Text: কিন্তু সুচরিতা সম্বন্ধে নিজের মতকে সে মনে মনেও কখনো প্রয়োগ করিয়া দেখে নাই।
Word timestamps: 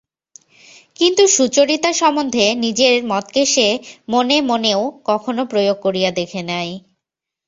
কিন্তু 0.99 1.23
সুচরিতা 1.35 1.91
সম্বন্ধে 1.93 2.45
নিজের 2.63 2.95
মতকে 3.05 3.43
সে 3.53 3.67
মনে 4.07 4.37
মনেও 4.49 4.81
কখনো 5.05 5.41
প্রয়োগ 5.51 5.77
করিয়া 5.85 6.09
দেখে 6.19 6.41
নাই। 6.51 6.69